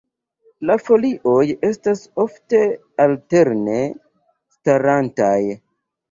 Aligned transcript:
La 0.67 0.75
folioj 0.83 1.41
estas 1.67 1.99
ofte 2.23 2.61
alterne 3.05 3.75
starantaj. 4.55 5.37